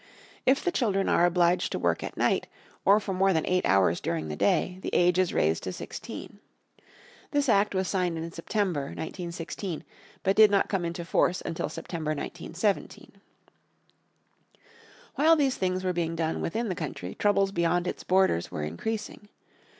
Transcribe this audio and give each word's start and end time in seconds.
If 0.47 0.63
the 0.65 0.71
children 0.71 1.07
are 1.07 1.27
obliged 1.27 1.71
to 1.73 1.77
work 1.77 2.03
at 2.03 2.17
night, 2.17 2.47
or 2.85 2.99
for 2.99 3.13
more 3.13 3.33
than 3.33 3.45
eight 3.45 3.63
hours 3.67 4.01
during 4.01 4.29
the 4.29 4.35
day, 4.35 4.79
the 4.81 4.89
age 4.93 5.19
is 5.19 5.31
raised 5.31 5.61
to 5.65 5.71
sixteen. 5.71 6.39
This 7.29 7.47
Act 7.47 7.75
was 7.75 7.87
signed 7.87 8.17
in 8.17 8.31
September, 8.31 8.85
1916, 8.85 9.83
but 10.23 10.35
did 10.35 10.49
not 10.49 10.69
come 10.69 10.85
into 10.85 11.05
force 11.05 11.39
until 11.41 11.69
September, 11.69 12.13
1917. 12.15 13.21
While 15.13 15.35
these 15.35 15.57
things 15.57 15.83
were 15.83 15.93
being 15.93 16.15
done 16.15 16.41
within 16.41 16.67
the 16.69 16.73
country 16.73 17.13
troubles 17.13 17.51
beyond 17.51 17.85
its 17.85 18.03
boarders 18.03 18.49
were 18.49 18.63
increasing. 18.63 19.29